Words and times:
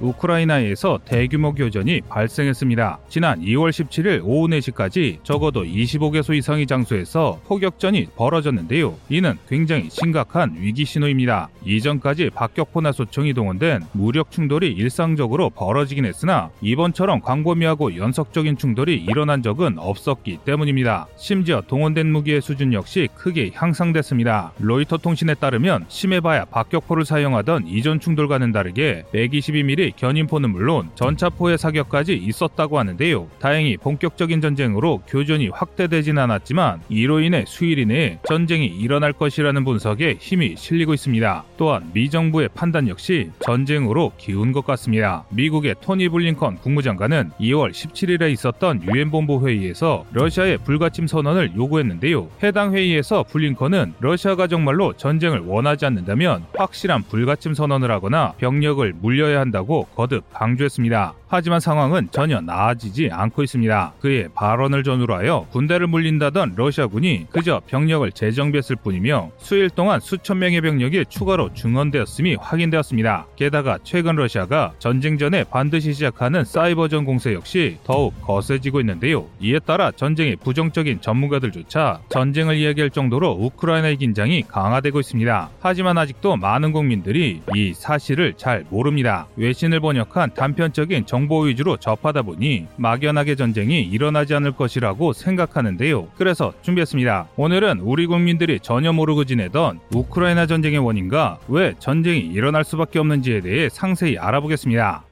우크라이나에서 0.00 1.00
대규모 1.04 1.54
교전이 1.54 2.02
발생했습니다. 2.08 2.98
지난 3.08 3.40
2월 3.40 3.70
17일 3.70 4.20
오후 4.24 4.48
4시까지 4.48 5.22
적어도 5.22 5.64
25개소 5.64 6.36
이상의 6.36 6.66
장소에서 6.66 7.40
포격전이 7.46 8.08
벌어졌는데요. 8.16 8.94
이는 9.08 9.36
굉장히 9.48 9.88
심각한 9.90 10.56
위기 10.58 10.84
신호입니다. 10.84 11.48
이전까지 11.64 12.30
박격포나 12.30 12.92
소총이 12.92 13.34
동원된 13.34 13.82
무력 13.92 14.30
충돌이 14.30 14.72
일상적으로 14.72 15.50
벌어지긴 15.50 16.04
했으나 16.04 16.50
이번처럼 16.60 17.20
광범위하고 17.20 17.96
연속적인 17.96 18.56
충돌이 18.56 18.96
일어난 18.96 19.42
적은 19.42 19.78
없었기 19.78 20.38
때문입니다. 20.44 21.06
심지어 21.16 21.62
동원된 21.62 22.10
무기의 22.10 22.40
수준 22.40 22.72
역시 22.72 23.08
크게 23.14 23.50
향상됐습니다. 23.54 24.52
로이터 24.58 24.98
통신에 24.98 25.34
따르면 25.34 25.86
심해봐야 25.88 26.46
박격포를 26.46 27.04
사용하던 27.04 27.66
이전 27.66 28.00
충돌과는 28.00 28.52
다르게 28.52 29.04
122mm 29.12 29.85
견인포는 29.96 30.50
물론 30.50 30.90
전차포의 30.94 31.58
사격까지 31.58 32.14
있었다고 32.14 32.78
하는데요. 32.78 33.28
다행히 33.38 33.76
본격적인 33.76 34.40
전쟁으로 34.40 35.02
교전이 35.06 35.48
확대되진 35.48 36.18
않았지만 36.18 36.80
이로 36.88 37.20
인해 37.20 37.44
수일 37.46 37.78
이내에 37.78 38.18
전쟁이 38.26 38.66
일어날 38.66 39.12
것이라는 39.12 39.64
분석에 39.64 40.16
힘이 40.18 40.54
실리고 40.56 40.94
있습니다. 40.94 41.44
또한 41.56 41.90
미 41.92 42.08
정부의 42.08 42.48
판단 42.54 42.88
역시 42.88 43.30
전쟁으로 43.40 44.12
기운 44.16 44.52
것 44.52 44.64
같습니다. 44.64 45.24
미국의 45.30 45.76
토니 45.80 46.08
블링컨 46.08 46.56
국무장관은 46.56 47.30
2월 47.40 47.70
17일에 47.70 48.32
있었던 48.32 48.82
유엔 48.84 49.10
본부 49.10 49.46
회의에서 49.46 50.04
러시아의 50.12 50.58
불가침 50.58 51.06
선언을 51.06 51.52
요구했는데요. 51.56 52.28
해당 52.42 52.74
회의에서 52.74 53.24
블링컨은 53.24 53.94
러시아가 54.00 54.46
정말로 54.46 54.92
전쟁을 54.94 55.40
원하지 55.40 55.86
않는다면 55.86 56.44
확실한 56.56 57.02
불가침 57.02 57.54
선언을 57.54 57.90
하거나 57.90 58.32
병력을 58.38 58.94
물려야 59.00 59.40
한다고 59.40 59.75
거듭 59.84 60.24
강조했습니다. 60.32 61.14
하지만 61.28 61.58
상황은 61.58 62.08
전혀 62.12 62.40
나아지지 62.40 63.10
않고 63.12 63.42
있습니다. 63.42 63.94
그의 64.00 64.28
발언을 64.34 64.84
전후로 64.84 65.14
하여 65.14 65.46
군대를 65.50 65.88
물린다던 65.88 66.54
러시아군이 66.56 67.26
그저 67.30 67.60
병력을 67.66 68.10
재정비했을 68.12 68.76
뿐이며 68.76 69.32
수일 69.38 69.68
동안 69.70 69.98
수천 69.98 70.38
명의 70.38 70.60
병력이 70.60 71.06
추가로 71.08 71.52
중원되었음이 71.54 72.36
확인되었습니다. 72.36 73.26
게다가 73.34 73.78
최근 73.82 74.14
러시아가 74.14 74.72
전쟁 74.78 75.18
전에 75.18 75.44
반드시 75.44 75.92
시작하는 75.92 76.44
사이버전 76.44 77.04
공세 77.04 77.34
역시 77.34 77.78
더욱 77.84 78.14
거세지고 78.22 78.80
있는데요. 78.80 79.26
이에 79.40 79.58
따라 79.58 79.90
전쟁의 79.90 80.36
부정적인 80.36 81.00
전문가들조차 81.00 82.00
전쟁을 82.08 82.56
이야기할 82.56 82.90
정도로 82.90 83.32
우크라이나의 83.32 83.96
긴장이 83.96 84.42
강화되고 84.42 85.00
있습니다. 85.00 85.50
하지만 85.60 85.98
아직도 85.98 86.36
많은 86.36 86.72
국민들이 86.72 87.42
이 87.54 87.74
사실을 87.74 88.34
잘 88.36 88.64
모릅니다. 88.70 89.26
외신 89.36 89.65
을 89.72 89.80
번역한 89.80 90.34
단편적인 90.34 91.06
정보 91.06 91.42
위주로 91.42 91.76
접하다 91.76 92.22
보니 92.22 92.66
막연하게 92.76 93.34
전쟁이 93.34 93.82
일어나지 93.82 94.34
않을 94.34 94.52
것이라고 94.52 95.12
생각하는데요. 95.12 96.08
그래서 96.16 96.52
준비했습니다. 96.62 97.28
오늘은 97.36 97.80
우리 97.80 98.06
국민들이 98.06 98.60
전혀 98.60 98.92
모르고 98.92 99.24
지내던 99.24 99.80
우크라이나 99.92 100.46
전쟁의 100.46 100.78
원인과 100.78 101.38
왜 101.48 101.74
전쟁이 101.78 102.20
일어날 102.20 102.64
수밖에 102.64 102.98
없는지에 102.98 103.40
대해 103.40 103.68
상세히 103.68 104.18
알아보겠습니다. 104.18 105.04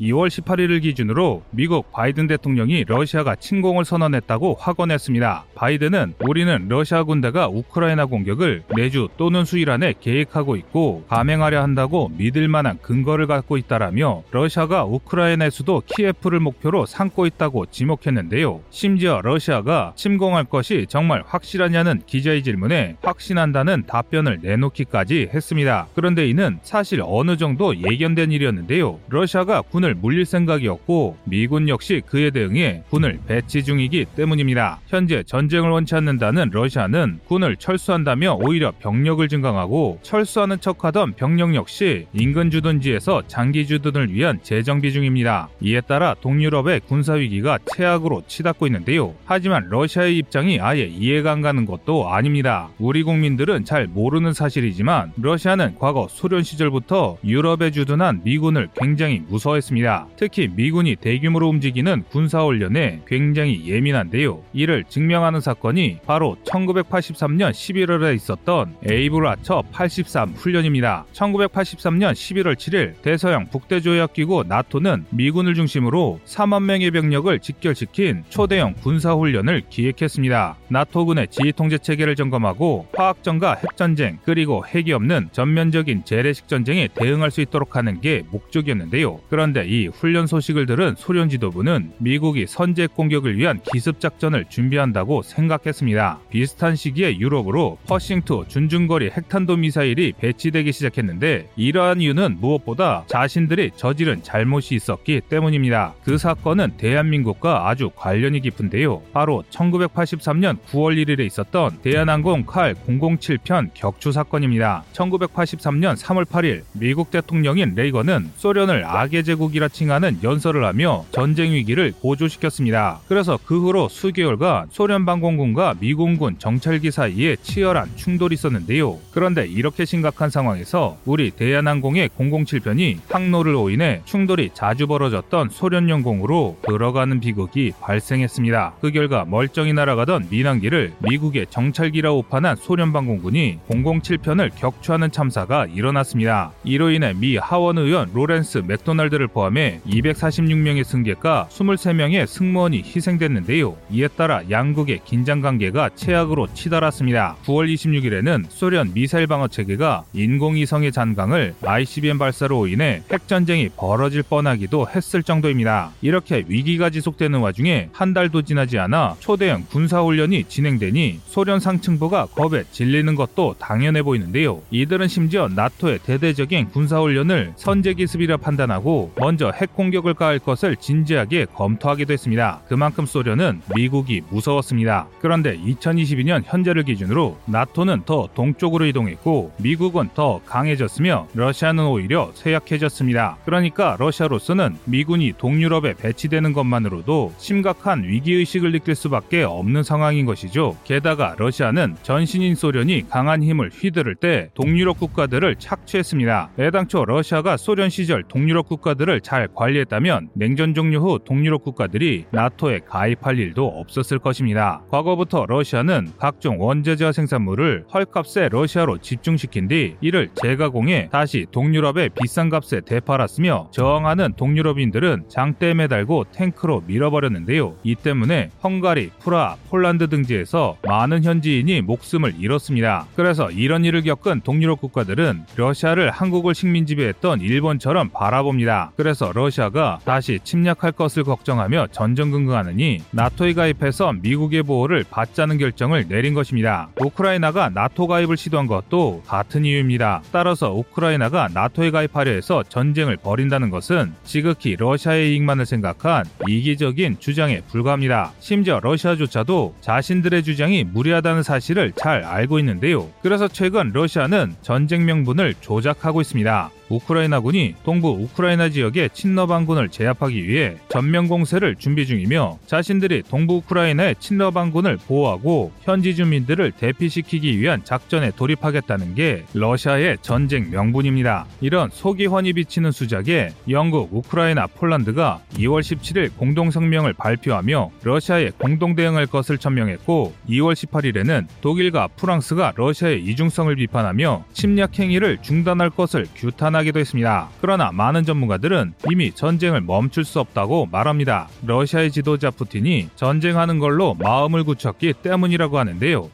2월 0.00 0.28
18일을 0.28 0.82
기준으로 0.82 1.42
미국 1.50 1.92
바이든 1.92 2.26
대통령이 2.26 2.84
러시아가 2.88 3.36
침공을 3.36 3.84
선언했다고 3.84 4.56
확언했습니다. 4.58 5.44
바이든은 5.54 6.14
우리는 6.20 6.66
러시아 6.68 7.04
군대가 7.04 7.48
우크라이나 7.48 8.06
공격을 8.06 8.62
내주 8.74 9.08
또는 9.16 9.44
수일 9.44 9.70
안에 9.70 9.94
계획하고 10.00 10.56
있고 10.56 11.04
감행하려 11.08 11.62
한다고 11.62 12.10
믿을 12.16 12.48
만한 12.48 12.78
근거를 12.80 13.26
갖고 13.26 13.56
있다라며 13.56 14.22
러시아가 14.30 14.84
우크라이나의 14.84 15.50
수도 15.50 15.82
키예프를 15.84 16.40
목표로 16.40 16.86
삼고 16.86 17.26
있다고 17.26 17.66
지목했는데요. 17.66 18.60
심지어 18.70 19.20
러시아가 19.22 19.92
침공할 19.94 20.44
것이 20.44 20.86
정말 20.88 21.22
확실하냐는 21.26 22.02
기자의 22.06 22.42
질문에 22.42 22.96
확신한다는 23.02 23.84
답변을 23.86 24.40
내놓기까지 24.42 25.30
했습니다. 25.34 25.86
그런데 25.94 26.26
이는 26.28 26.58
사실 26.62 27.02
어느 27.04 27.36
정도 27.36 27.76
예견된 27.76 28.32
일이었는데요. 28.32 28.98
러시아가 29.08 29.60
군을 29.60 29.81
군을 29.82 29.94
물릴 29.96 30.24
생각이었고 30.24 31.16
미군 31.24 31.68
역시 31.68 32.00
그에 32.06 32.30
대응해 32.30 32.84
군을 32.90 33.18
배치 33.26 33.64
중이기 33.64 34.06
때문입니다. 34.16 34.78
현재 34.86 35.24
전쟁을 35.24 35.70
원치 35.70 35.96
않는다는 35.96 36.50
러시아는 36.52 37.18
군을 37.26 37.56
철수한다며 37.56 38.38
오히려 38.40 38.72
병력을 38.78 39.26
증강하고 39.26 39.98
철수하는 40.02 40.60
척하던 40.60 41.14
병력 41.14 41.54
역시 41.56 42.06
인근 42.12 42.50
주둔지에서 42.50 43.24
장기 43.26 43.66
주둔을 43.66 44.12
위한 44.14 44.38
재정비 44.42 44.92
중입니다. 44.92 45.48
이에 45.60 45.80
따라 45.80 46.14
동유럽의 46.20 46.82
군사 46.86 47.14
위기가 47.14 47.58
최악으로 47.74 48.22
치닫고 48.28 48.68
있는데요. 48.68 49.14
하지만 49.24 49.68
러시아의 49.68 50.16
입장이 50.18 50.60
아예 50.60 50.84
이해가 50.84 51.32
안 51.32 51.42
가는 51.42 51.66
것도 51.66 52.08
아닙니다. 52.08 52.68
우리 52.78 53.02
국민들은 53.02 53.64
잘 53.64 53.88
모르는 53.88 54.32
사실이지만 54.32 55.12
러시아는 55.16 55.74
과거 55.78 56.06
소련 56.08 56.44
시절부터 56.44 57.18
유럽에 57.24 57.72
주둔한 57.72 58.20
미군을 58.22 58.68
굉장히 58.76 59.20
무서워했습니다. 59.28 59.71
있습니다. 59.72 60.06
특히 60.16 60.48
미군이 60.48 60.96
대규모로 60.96 61.48
움직이는 61.48 62.04
군사훈련에 62.10 63.02
굉장히 63.06 63.66
예민한데요. 63.66 64.42
이를 64.52 64.84
증명하는 64.88 65.40
사건이 65.40 65.98
바로 66.06 66.36
1983년 66.44 67.50
11월에 67.50 68.14
있었던 68.14 68.76
에이블 68.88 69.26
아처 69.26 69.62
83 69.72 70.30
훈련입니다. 70.30 71.06
1983년 71.12 72.12
11월 72.12 72.54
7일 72.54 73.00
대서양 73.02 73.48
북대조약기구 73.48 74.44
나토는 74.46 75.06
미군을 75.10 75.54
중심으로 75.54 76.20
4만 76.24 76.64
명의 76.64 76.90
병력을 76.90 77.36
직결시킨 77.40 78.24
초대형 78.28 78.74
군사훈련을 78.82 79.62
기획했습니다. 79.70 80.56
나토군의 80.68 81.28
지휘통제 81.28 81.78
체계를 81.78 82.14
점검하고 82.16 82.86
화학전과 82.94 83.54
핵전쟁 83.54 84.18
그리고 84.24 84.64
핵이 84.66 84.92
없는 84.92 85.30
전면적인 85.32 86.04
재래식 86.04 86.48
전쟁에 86.48 86.88
대응할 86.94 87.30
수 87.30 87.40
있도록 87.40 87.76
하는 87.76 88.00
게 88.00 88.22
목적이었는데요. 88.30 89.20
그런데 89.28 89.61
이 89.64 89.86
훈련 89.86 90.26
소식을 90.26 90.66
들은 90.66 90.94
소련 90.96 91.28
지도부는 91.28 91.92
미국이 91.98 92.46
선제 92.46 92.86
공격을 92.88 93.36
위한 93.36 93.60
기습 93.72 94.00
작전을 94.00 94.46
준비한다고 94.48 95.22
생각했습니다. 95.22 96.20
비슷한 96.30 96.76
시기에 96.76 97.18
유럽으로 97.18 97.78
퍼싱2 97.86 98.48
준중거리 98.48 99.10
핵탄도 99.10 99.56
미사일이 99.56 100.12
배치되기 100.18 100.72
시작했는데 100.72 101.48
이러한 101.56 102.00
이유는 102.00 102.38
무엇보다 102.40 103.04
자신들이 103.06 103.72
저지른 103.76 104.22
잘못이 104.22 104.74
있었기 104.74 105.22
때문입니다. 105.28 105.94
그 106.04 106.18
사건은 106.18 106.72
대한민국과 106.76 107.68
아주 107.68 107.90
관련이 107.94 108.40
깊은데요. 108.40 109.02
바로 109.12 109.44
1983년 109.50 110.58
9월 110.68 111.02
1일에 111.02 111.26
있었던 111.26 111.78
대한항공 111.82 112.44
칼 112.44 112.74
007편 112.74 113.70
격추 113.74 114.12
사건입니다. 114.12 114.84
1983년 114.92 115.96
3월 115.96 116.24
8일 116.24 116.62
미국 116.72 117.10
대통령인 117.10 117.74
레이건은 117.74 118.30
소련을 118.36 118.84
악의 118.84 119.24
제국 119.24 119.51
제국이라 119.52 119.68
칭하는 119.68 120.18
연설을 120.22 120.64
하며 120.64 121.04
전쟁 121.12 121.52
위기를 121.52 121.92
고조시켰습니다. 122.00 123.00
그래서 123.06 123.38
그 123.44 123.60
후로 123.60 123.88
수개월간 123.88 124.68
소련 124.70 125.04
방공군과 125.04 125.76
미공군 125.78 126.38
정찰기 126.38 126.90
사이에 126.90 127.36
치열한 127.36 127.96
충돌이 127.96 128.34
있었는데요. 128.34 128.98
그런데 129.12 129.46
이렇게 129.46 129.84
심각한 129.84 130.30
상황에서 130.30 130.96
우리 131.04 131.30
대한항공의 131.30 132.08
007편이 132.18 132.98
항로를 133.08 133.54
오인해 133.54 134.00
충돌이 134.04 134.50
자주 134.54 134.86
벌어졌던 134.86 135.50
소련 135.50 135.88
영공으로 135.88 136.58
들어가는 136.62 137.20
비극이 137.20 137.72
발생했습니다. 137.80 138.74
그 138.80 138.90
결과 138.90 139.24
멀쩡히 139.24 139.72
날아가던 139.72 140.28
민항기를 140.30 140.94
미국의 140.98 141.46
정찰기라 141.50 142.12
오판한 142.12 142.56
소련 142.56 142.92
방공군이 142.92 143.58
007편을 143.68 144.50
격추하는 144.56 145.12
참사가 145.12 145.66
일어났습니다. 145.66 146.52
이로 146.64 146.90
인해 146.90 147.12
미 147.12 147.36
하원 147.36 147.78
의원 147.78 148.10
로렌스 148.14 148.62
맥도날드를 148.66 149.28
포함 149.28 149.41
포함해 149.42 149.80
246명의 149.86 150.84
승객과 150.84 151.48
23명의 151.50 152.26
승무원이 152.28 152.82
희생됐는데요. 152.84 153.76
이에 153.90 154.06
따라 154.06 154.42
양국의 154.48 155.00
긴장 155.04 155.40
관계가 155.40 155.90
최악으로 155.96 156.54
치달았습니다. 156.54 157.36
9월 157.44 157.72
26일에는 157.74 158.44
소련 158.48 158.92
미사일 158.94 159.26
방어 159.26 159.48
체계가 159.48 160.04
인공위성의 160.12 160.92
잔강을 160.92 161.54
ICBM 161.64 162.18
발사로 162.18 162.68
인해 162.68 163.02
핵 163.10 163.26
전쟁이 163.26 163.68
벌어질 163.76 164.22
뻔하기도 164.22 164.86
했을 164.94 165.24
정도입니다. 165.24 165.90
이렇게 166.02 166.44
위기가 166.46 166.90
지속되는 166.90 167.40
와중에 167.40 167.88
한 167.92 168.14
달도 168.14 168.42
지나지 168.42 168.78
않아 168.78 169.16
초대형 169.18 169.66
군사훈련이 169.70 170.44
진행되니 170.44 171.20
소련 171.24 171.58
상층부가 171.58 172.26
겁에 172.26 172.62
질리는 172.70 173.16
것도 173.16 173.56
당연해 173.58 174.02
보이는데요. 174.02 174.62
이들은 174.70 175.08
심지어 175.08 175.48
나토의 175.48 175.98
대대적인 176.04 176.68
군사훈련을 176.68 177.54
선제기습이라 177.56 178.36
판단하고 178.36 179.12
먼 179.16 179.31
먼저 179.32 179.50
핵 179.50 179.74
공격을 179.74 180.12
가할 180.12 180.38
것을 180.38 180.76
진지하게 180.76 181.46
검토하기도 181.54 182.12
했습니다. 182.12 182.60
그만큼 182.68 183.06
소련은 183.06 183.62
미국이 183.74 184.20
무서웠습니다. 184.28 185.06
그런데 185.22 185.56
2022년 185.56 186.42
현재를 186.44 186.82
기준으로 186.82 187.38
나토는 187.46 188.02
더 188.04 188.28
동쪽으로 188.34 188.84
이동했고 188.84 189.54
미국은 189.56 190.10
더 190.12 190.42
강해졌으며 190.44 191.28
러시아는 191.32 191.86
오히려 191.86 192.30
쇠약해졌습니다. 192.34 193.38
그러니까 193.46 193.96
러시아로서는 193.98 194.76
미군이 194.84 195.32
동유럽에 195.38 195.94
배치되는 195.94 196.52
것만으로도 196.52 197.32
심각한 197.38 198.04
위기의식을 198.04 198.72
느낄 198.72 198.94
수밖에 198.94 199.44
없는 199.44 199.82
상황인 199.82 200.26
것이죠. 200.26 200.76
게다가 200.84 201.36
러시아는 201.38 201.96
전신인 202.02 202.54
소련이 202.54 203.08
강한 203.08 203.42
힘을 203.42 203.70
휘두를 203.70 204.14
때 204.14 204.50
동유럽 204.52 204.98
국가들을 204.98 205.56
착취했습니다. 205.56 206.50
애당초 206.58 207.06
러시아가 207.06 207.56
소련 207.56 207.88
시절 207.88 208.22
동유럽 208.24 208.68
국가들을 208.68 209.21
잘 209.22 209.48
관리했다면 209.54 210.30
냉전 210.34 210.74
종료 210.74 211.00
후 211.00 211.18
동유럽 211.24 211.64
국가들이 211.64 212.26
나토에 212.30 212.80
가입할 212.86 213.38
일도 213.38 213.66
없었을 213.66 214.18
것입니다. 214.18 214.82
과거부터 214.90 215.46
러시아는 215.46 216.12
각종 216.18 216.60
원자재와 216.60 217.12
생산물을 217.12 217.86
헐값에 217.92 218.48
러시아로 218.50 218.98
집중시킨 218.98 219.68
뒤 219.68 219.96
이를 220.00 220.28
재가공해 220.34 221.08
다시 221.10 221.46
동유럽에 221.50 222.10
비싼 222.20 222.50
값에 222.50 222.80
되팔았으며 222.80 223.68
저항하는 223.72 224.34
동유럽인들은 224.36 225.24
장대에 225.28 225.74
매달고 225.74 226.26
탱크로 226.32 226.82
밀어버렸는데요. 226.86 227.76
이 227.82 227.94
때문에 227.94 228.50
헝가리, 228.62 229.10
프라하, 229.20 229.56
폴란드 229.70 230.08
등지에서 230.08 230.76
많은 230.86 231.24
현지인이 231.24 231.82
목숨을 231.82 232.34
잃었습니다. 232.38 233.06
그래서 233.14 233.50
이런 233.50 233.84
일을 233.84 234.02
겪은 234.02 234.40
동유럽 234.42 234.80
국가들은 234.80 235.44
러시아를 235.56 236.10
한국을 236.10 236.54
식민 236.54 236.86
지배했던 236.86 237.40
일본처럼 237.40 238.10
바라봅니다. 238.10 238.92
그래서 238.96 239.11
러시아가 239.34 239.98
다시 240.04 240.38
침략할 240.42 240.92
것을 240.92 241.24
걱정하며 241.24 241.88
전전긍긍하느니 241.92 243.02
나토에 243.10 243.52
가입해서 243.54 244.12
미국의 244.14 244.62
보호를 244.62 245.04
받자는 245.10 245.58
결정을 245.58 246.08
내린 246.08 246.34
것입니다. 246.34 246.88
우크라이나가 247.00 247.68
나토 247.68 248.06
가입을 248.06 248.36
시도한 248.36 248.66
것도 248.66 249.22
같은 249.26 249.64
이유입니다. 249.64 250.22
따라서 250.32 250.72
우크라이나가 250.72 251.48
나토에 251.52 251.90
가입하려 251.90 252.30
해서 252.30 252.62
전쟁을 252.68 253.16
벌인다는 253.16 253.70
것은 253.70 254.12
지극히 254.24 254.76
러시아의 254.76 255.32
이익만을 255.32 255.66
생각한 255.66 256.24
이기적인 256.48 257.16
주장에 257.18 257.60
불과합니다. 257.68 258.32
심지어 258.40 258.80
러시아조차도 258.80 259.76
자신들의 259.80 260.42
주장이 260.42 260.84
무리하다는 260.84 261.42
사실을 261.42 261.92
잘 261.96 262.24
알고 262.24 262.58
있는데요. 262.60 263.08
그래서 263.22 263.48
최근 263.48 263.90
러시아는 263.92 264.54
전쟁 264.62 265.04
명분을 265.04 265.54
조작하고 265.60 266.20
있습니다. 266.20 266.70
우크라이나군이 266.92 267.76
동부 267.84 268.08
우크라이나 268.10 268.68
지역의 268.68 269.10
친러 269.14 269.46
반군을 269.46 269.88
제압하기 269.88 270.46
위해 270.46 270.76
전면 270.88 271.26
공세를 271.28 271.76
준비 271.76 272.06
중이며 272.06 272.58
자신들이 272.66 273.22
동부 273.22 273.54
우크라이나의 273.56 274.16
친러 274.18 274.50
반군을 274.50 274.98
보호하고 275.06 275.72
현지 275.82 276.14
주민들을 276.14 276.72
대피시키기 276.72 277.58
위한 277.58 277.82
작전에 277.84 278.30
돌입하겠다는 278.32 279.14
게 279.14 279.44
러시아의 279.54 280.18
전쟁 280.20 280.70
명분입니다. 280.70 281.46
이런 281.60 281.88
속이 281.90 282.26
훤히 282.26 282.52
비치는 282.52 282.92
수작에 282.92 283.52
영국, 283.68 284.12
우크라이나, 284.12 284.66
폴란드가 284.66 285.40
2월 285.54 285.80
17일 285.80 286.36
공동 286.36 286.70
성명을 286.70 287.14
발표하며 287.14 287.90
러시아에 288.02 288.50
공동 288.58 288.94
대응할 288.94 289.26
것을 289.26 289.58
천명했고 289.58 290.34
2월 290.48 290.74
18일에는 290.74 291.46
독일과 291.60 292.08
프랑스가 292.16 292.72
러시아의 292.76 293.24
이중성을 293.24 293.74
비판하며 293.76 294.44
침략 294.52 294.98
행위를 294.98 295.38
중단할 295.40 295.90
것을 295.90 296.26
규탄하게 296.34 296.81
비판하기도 296.82 297.00
했습니다. 297.00 297.48
그러나 297.60 297.90
많은 297.92 298.24
전문가들은 298.24 298.94
이미 299.10 299.32
전쟁을 299.32 299.80
멈출 299.80 300.24
수 300.24 300.40
없다고 300.40 300.86
말합니다. 300.86 301.48
러시아의 301.66 302.10
지도자 302.10 302.50
푸틴이 302.50 303.08
전쟁하는 303.16 303.78
걸로 303.78 304.14
마음을 304.14 304.64
굳혔기 304.64 305.14
때문이라고 305.22 305.78
하는데요. 305.78 306.30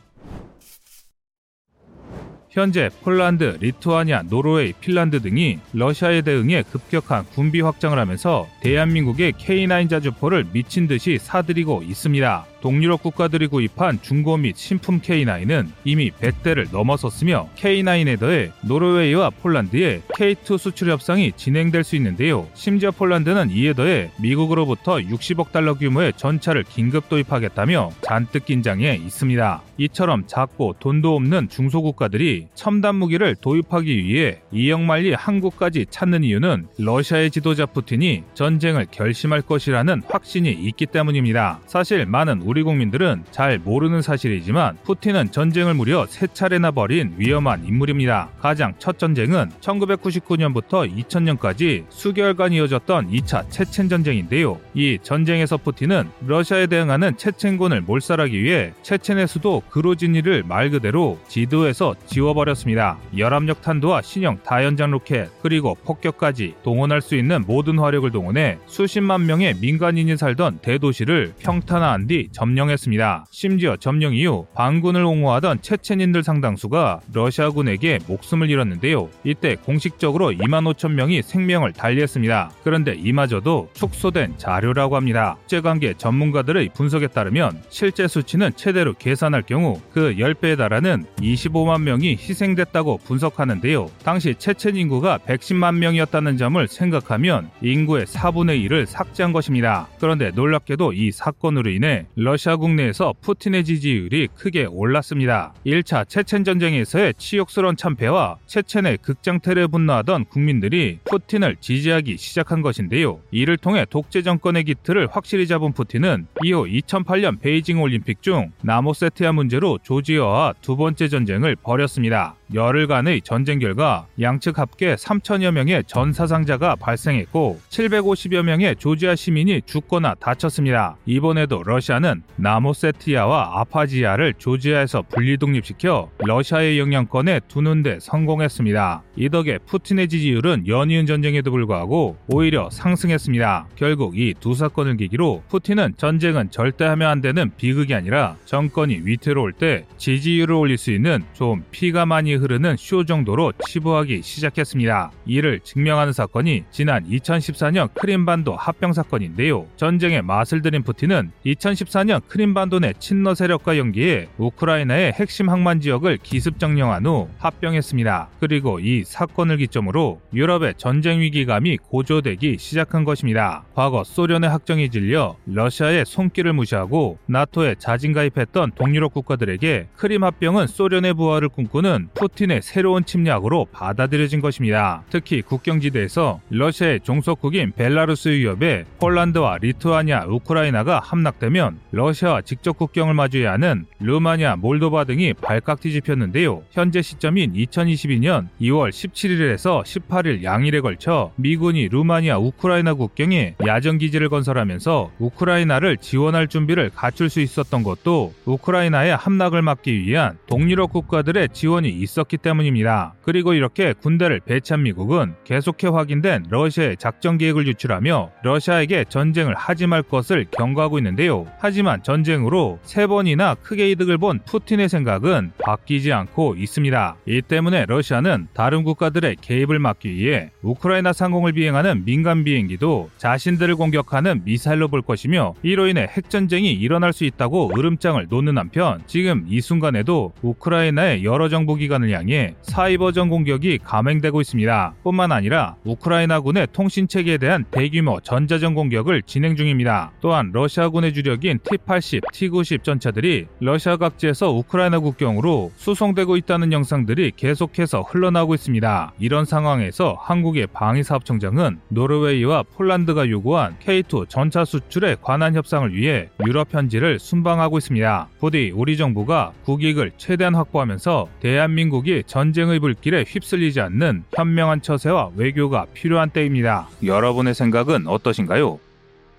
현재 2.51 2.89
폴란드, 3.03 3.59
리투아니아, 3.61 4.23
노르웨이, 4.23 4.73
핀란드 4.73 5.21
등이 5.21 5.59
러시아에 5.75 6.23
대응해 6.23 6.63
급격한 6.63 7.27
군비 7.27 7.61
확장을 7.61 7.97
하면서 7.97 8.49
대한민국의 8.63 9.35
K9 9.35 9.89
자주포를 9.89 10.47
미친 10.53 10.89
듯이 10.89 11.19
사들이고 11.19 11.83
있습니다. 11.83 12.47
동유럽 12.61 13.03
국가들이 13.03 13.47
구입한 13.47 14.01
중고 14.03 14.37
및 14.37 14.57
신품 14.57 15.01
K9은 15.01 15.69
이미 15.85 16.11
100대를 16.11 16.71
넘어섰으며 16.73 17.49
K9에 17.57 18.19
더해 18.19 18.51
노르웨이와 18.63 19.31
폴란드의 19.31 20.03
K2 20.09 20.59
수출 20.59 20.91
협상이 20.91 21.33
진행될 21.37 21.85
수 21.85 21.97
있는데요. 21.97 22.49
심지어 22.55 22.91
폴란드는 22.91 23.51
이에 23.51 23.73
더해 23.73 24.11
미국으로부터 24.21 24.97
60억 24.97 25.53
달러 25.53 25.75
규모의 25.75 26.13
전차를 26.17 26.65
긴급 26.65 27.09
도입하겠다며 27.09 27.91
잔뜩 28.03 28.47
긴장해 28.47 28.97
있습니다. 28.97 29.63
이처럼 29.79 30.25
작고 30.27 30.77
돈도 30.81 31.15
없는 31.15 31.49
중소국가들이 31.49 32.49
첨단 32.55 32.97
무기를 32.97 33.37
도입하기 33.37 34.05
위해 34.05 34.41
이역만리 34.51 35.15
한국까지 35.15 35.87
찾는 35.89 36.25
이유는 36.25 36.67
러시아의 36.79 37.31
지도자 37.31 37.67
푸틴이 37.67 38.25
전쟁을 38.35 38.87
결심할 38.91 39.43
것이라는 39.43 40.03
확신이 40.09 40.51
있기 40.51 40.87
때문입니다. 40.87 41.61
사실 41.67 42.07
많은 42.07 42.43
우리 42.49 42.63
국민들은 42.63 43.25
잘 43.31 43.59
모르는 43.59 44.01
사실이지만 44.01 44.79
푸틴은 44.85 45.33
전쟁을 45.33 45.75
무려 45.75 46.07
세 46.07 46.27
차례나 46.27 46.71
벌인 46.71 47.13
위험한 47.19 47.67
인물입니다. 47.67 48.31
가장 48.41 48.73
첫 48.79 48.99
전쟁은 48.99 49.51
1999년부터 49.61 50.91
2000년까지 50.91 51.85
수개월간 51.91 52.55
이어졌던 52.55 53.11
2차 53.11 53.51
체첸 53.51 53.91
전쟁인데요. 53.91 54.59
이 54.73 54.99
전쟁에서 55.03 55.59
푸틴은 55.59 56.09
러시아에 56.27 56.69
대응하는 56.69 57.19
체첸군을 57.19 57.83
몰살하기 57.83 58.43
위해 58.43 58.73
체첸의 58.81 59.29
수도 59.29 59.61
그로지니를 59.69 60.43
말 60.43 60.71
그대로 60.71 61.21
지도에서 61.29 61.95
지워버렸습니다. 62.07 62.97
열압력 63.19 63.61
탄도와 63.61 64.01
신형 64.01 64.39
다연장 64.43 64.91
로켓 64.91 65.29
그리고 65.43 65.77
폭격까지 65.85 66.55
동원할 66.63 67.03
수 67.03 67.15
있는 67.15 67.45
모든 67.47 67.79
화력을 67.79 68.11
동원해 68.11 68.57
수십만 68.65 69.27
명의 69.27 69.53
민간인이 69.61 70.17
살던 70.17 70.61
대도시를 70.63 71.35
평탄화한 71.41 72.07
뒤 72.07 72.31
점령했습니다. 72.39 73.27
심지어 73.31 73.77
점령 73.77 74.15
이후 74.15 74.47
반군을 74.55 75.05
옹호하던 75.05 75.61
체첸인들 75.61 76.23
상당수가 76.23 77.01
러시아군에게 77.13 77.99
목숨을 78.07 78.49
잃었는데요. 78.49 79.09
이때 79.25 79.57
공식적으로 79.57 80.31
2만 80.31 80.73
5천 80.73 80.93
명이 80.93 81.23
생명을 81.23 81.73
달리했습니다. 81.73 82.51
그런데 82.63 82.95
이마저도 82.95 83.71
축소된 83.73 84.35
자료라고 84.39 84.97
합니다. 84.97 85.37
국제관계 85.41 85.95
전문가들의 85.95 86.71
분석에 86.75 87.09
따르면 87.09 87.61
실제 87.71 88.07
수치는 88.07 88.53
최대로 88.57 88.95
계산할 88.95 89.43
경우 89.43 89.81
그 89.93 90.15
10배에 90.15 90.57
달하는 90.57 91.05
25만 91.19 91.83
명이 91.83 92.13
희생됐다고 92.13 92.99
분석하는데요. 92.99 93.91
당시 94.05 94.35
체첸 94.37 94.77
인구가 94.77 95.19
110만 95.19 95.77
명이었다는 95.77 96.37
점을 96.37 96.69
생각하면 96.69 97.51
인구의 97.63 98.07
4분의 98.07 98.69
1을 98.69 98.87
삭제한 98.87 99.33
것입니다. 99.33 99.89
그런데 99.99 100.31
놀랍게도 100.31 100.93
이 100.93 101.11
사건으로 101.11 101.71
인해 101.71 102.07
러시아 102.29 102.57
국내에서 102.57 103.15
푸틴의 103.23 103.65
지지율이 103.65 104.29
크게 104.37 104.67
올랐습니다. 104.67 105.55
1차 105.65 106.07
체첸 106.07 106.45
전쟁에서의 106.45 107.15
치욕스러운 107.17 107.75
참패와 107.75 108.37
체첸의 108.45 108.99
극장태를 108.99 109.69
분노하던 109.69 110.27
국민들이 110.27 110.99
푸틴을 111.07 111.57
지지하기 111.61 112.19
시작한 112.19 112.61
것인데요. 112.61 113.21
이를 113.31 113.57
통해 113.57 113.87
독재 113.89 114.21
정권의 114.21 114.65
기틀을 114.65 115.09
확실히 115.11 115.47
잡은 115.47 115.73
푸틴은 115.73 116.27
이후 116.43 116.67
2008년 116.67 117.41
베이징 117.41 117.81
올림픽 117.81 118.21
중 118.21 118.53
나모세티아 118.61 119.33
문제로 119.33 119.79
조지아와 119.83 120.53
두 120.61 120.77
번째 120.77 121.09
전쟁을 121.09 121.57
벌였습니다. 121.57 122.38
열흘간의 122.55 123.23
전쟁 123.23 123.59
결과 123.59 124.07
양측 124.21 124.59
합계 124.59 124.95
3천여 124.95 125.51
명의 125.51 125.83
전 125.87 126.13
사상자가 126.13 126.77
발생했고 126.77 127.61
750여 127.69 128.43
명의 128.43 128.75
조지아 128.77 129.17
시민이 129.17 129.63
죽거나 129.67 130.15
다쳤습니다. 130.15 130.97
이번에도 131.07 131.63
러시아는 131.63 132.23
나모세티아와 132.37 133.61
아파지아를 133.61 134.35
조지아에서 134.39 135.03
분리 135.03 135.37
독립시켜 135.37 136.11
러시아의 136.19 136.79
영향권에 136.79 137.41
두는 137.49 137.83
데 137.83 137.99
성공했습니다. 138.01 139.03
이 139.21 139.29
덕에 139.29 139.59
푸틴의 139.67 140.09
지지율은 140.09 140.69
연이은 140.69 141.07
전쟁에도 141.07 141.51
불구하고 141.51 142.17
오히려 142.29 142.71
상승했습니다. 142.71 143.67
결국 143.75 144.17
이 144.17 144.29
두 144.41 144.55
사건을 144.55 144.97
계기로 144.97 145.43
푸틴은 145.49 145.95
전쟁은 145.97 146.51
절대 146.51 146.85
하면 146.85 147.09
안 147.11 147.21
되는 147.21 147.51
비극이 147.57 147.95
아니라 147.95 148.37
정권이 148.45 149.01
위태로울 149.03 149.53
때 149.53 149.85
지지율을 149.97 150.55
올릴 150.55 150.79
수 150.79 150.93
있는 150.93 151.25
좀 151.33 151.65
피가 151.71 152.07
많이 152.07 152.35
흐르는 152.35 152.77
쇼 152.79 153.05
정도로 153.05 153.53
치부하기 153.67 154.23
시작했습니다. 154.23 155.11
이를 155.27 155.61
증명하는 155.61 156.13
사건이 156.13 156.65
지난 156.71 157.05
2014년 157.09 157.93
크림반도 157.95 158.55
합병 158.55 158.93
사건인데요. 158.93 159.67
전쟁의 159.77 160.23
맛을 160.23 160.63
들인 160.63 160.83
푸틴은 160.83 161.33
2014년 161.45 162.21
크림반도 162.29 162.79
내 162.79 162.93
친러 162.99 163.35
세력과 163.35 163.77
연계해 163.79 164.29
우크라이나의 164.39 165.13
핵심 165.13 165.51
항만 165.51 165.81
지역을 165.81 166.19
기습 166.23 166.59
점령한 166.59 167.05
후 167.07 167.29
합병했습니다. 167.39 168.29
그리고 168.41 168.79
이 168.79 169.03
사건을 169.09 169.57
기점으로 169.57 170.21
유럽의 170.35 170.75
전쟁 170.77 171.21
위기감이 171.21 171.79
고조되기 171.79 172.59
시작한 172.59 173.05
것입니다. 173.05 173.65
과거 173.75 174.05
소련의 174.05 174.51
확정이 174.51 174.91
질려 174.91 175.37
러시아의 175.47 176.05
손길을 176.07 176.53
무시하고 176.53 177.19
나토에 177.27 177.77
자진 177.79 178.13
가입했던 178.13 178.73
동유럽 178.75 179.15
국가들에게 179.15 179.89
크림 179.97 180.25
합병은 180.25 180.67
소련의 180.67 181.15
부활을 181.15 181.49
꿈꾸는 181.49 182.11
푸틴의 182.15 182.61
새로운 182.63 183.05
침략으로 183.05 183.67
받아들여진 183.73 184.41
것입니다. 184.41 185.03
특히 185.09 185.41
국경지대에서 185.41 186.41
러시아의 186.51 187.01
종속국인 187.01 187.73
벨라루스 187.73 188.29
위협에 188.29 188.85
폴란드와 189.01 189.59
리투아니아, 189.63 190.27
우크라이나가 190.27 191.01
함락되면 191.01 191.79
러시아와 191.93 192.43
직접 192.43 192.77
국경을 192.77 193.15
마주해야 193.15 193.53
하는 193.53 193.87
루마니아, 194.01 194.57
몰도바 194.57 195.05
등이 195.05 195.33
발칵 195.35 195.81
뒤집혔는데요. 195.81 196.63
현재 196.71 197.01
시점인 197.01 197.55
2022년 197.55 198.49
2월 198.61 198.98
17일에서 198.99 199.83
18일 199.85 200.43
양일에 200.43 200.81
걸쳐 200.81 201.31
미군이 201.37 201.89
루마니아, 201.89 202.39
우크라이나 202.39 202.95
국경에 202.95 203.55
야전 203.65 203.99
기지를 203.99 204.29
건설하면서 204.29 205.13
우크라이나를 205.19 205.99
지원할 205.99 206.49
준비를 206.49 206.91
갖출 206.95 207.31
수 207.31 207.41
있었던 207.41 207.83
것도 207.83 208.35
우크라이나의 208.45 209.15
함락을 209.15 209.63
막기 209.63 210.03
위한 210.03 210.39
동유럽 210.47 210.93
국가들의 210.93 211.51
지원이 211.53 211.89
있었기 211.89 212.39
때문입니다. 212.39 213.15
그리고 213.23 213.53
이렇게 213.53 213.93
군대를 213.93 214.41
배치한 214.41 214.83
미국은 214.83 215.35
계속해 215.45 215.89
확인된 215.89 216.47
러시아의 216.49 216.97
작전 216.99 217.39
계획을 217.39 217.67
유출하며 217.69 218.31
러시아에게 218.43 219.05
전쟁을 219.09 219.55
하지 219.55 219.87
말 219.87 220.03
것을 220.03 220.47
경고하고 220.51 220.99
있는데요. 220.99 221.47
하지만 221.59 222.03
전쟁으로 222.03 222.79
세 222.83 223.07
번이나 223.07 223.55
크게 223.55 223.91
이득을 223.91 224.19
본 224.19 224.41
푸틴의 224.45 224.89
생각은 224.89 225.53
바뀌지 225.59 226.13
않고 226.13 226.57
있습니다. 226.57 227.17
이 227.27 227.43
때문에 227.43 227.85
러시아는 227.87 228.49
다른 228.55 228.85
국가들의 228.89 229.37
개입을 229.43 229.79
막기 229.79 230.15
위해 230.15 230.51
우크라이나 230.63 231.13
상공을 231.13 231.53
비행하는 231.53 232.05
민간 232.07 232.43
비행기도 232.43 233.11
자신들을 233.19 233.77
공격하는 233.77 234.43
미사일로 234.45 234.89
볼 234.89 235.03
것이며 235.03 235.55
이로 235.63 235.89
인해 235.89 236.07
핵전쟁이 236.09 236.73
일어날 236.73 237.13
수 237.13 237.25
있다고 237.25 237.73
으름장을 237.77 238.27
놓는 238.31 238.57
한편 238.57 239.03
지금 239.07 239.45
이 239.49 239.61
순간에도 239.61 240.33
우크라이나의 240.41 241.25
여러 241.25 241.49
정보기관을 241.49 242.11
향해 242.13 242.55
사이버전 242.63 243.29
공격이 243.29 243.79
감행되고 243.85 244.41
있습니다. 244.41 244.95
뿐만 245.03 245.33
아니라 245.33 245.77
우크라이나군의 245.85 246.69
통신체계에 246.73 247.37
대한 247.39 247.65
대규모 247.71 248.21
전자전 248.21 248.75
공격을 248.75 249.23
진행 249.23 249.57
중입니다. 249.57 250.13
또한 250.21 250.51
러시아군의 250.53 251.13
주력인 251.13 251.59
T-80, 251.63 252.33
T-90 252.33 252.83
전차들이 252.83 253.47
러시아 253.61 253.97
각지에서 253.97 254.51
우크라이나 254.53 254.99
국경으로 255.01 255.73
수송되고 255.77 256.37
있다는 256.37 256.73
영상들이 256.73 257.33
계속해서 257.37 258.03
흘러나오고 258.03 258.55
있습니다. 258.69 259.13
이런 259.19 259.45
상황에서 259.45 260.17
한국의 260.21 260.69
방위사업청장은 260.69 261.81
노르웨이와 261.89 262.65
폴란드가 262.75 263.29
요구한 263.31 263.77
K2 263.85 264.29
전차 264.29 264.65
수출에 264.65 265.17
관한 265.21 265.55
협상을 265.55 265.93
위해 265.95 266.29
유럽 266.47 266.69
현지를 266.73 267.19
순방하고 267.19 267.79
있습니다. 267.79 268.29
부디 268.39 268.73
우리 268.75 268.97
정부가 268.97 269.53
국익을 269.65 270.13
최대한 270.17 270.55
확보하면서 270.55 271.29
대한민국이 271.41 272.23
전쟁의 272.27 272.79
불길에 272.81 273.25
휩쓸리지 273.27 273.81
않는 273.81 274.25
현명한 274.35 274.83
처세와 274.83 275.31
외교가 275.37 275.87
필요한 275.95 276.31
때입니다. 276.31 276.89
여러분의 277.03 277.55
생각은 277.55 278.07
어떠신가요? 278.07 278.79